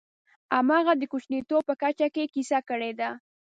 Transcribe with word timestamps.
همغه 0.55 0.91
د 0.97 1.03
کوچنیتوب 1.11 1.61
په 1.69 1.73
کچه 1.81 2.05
یې 2.15 2.25
کیسه 2.33 2.59
کړې 2.69 2.91
ده. 2.99 3.09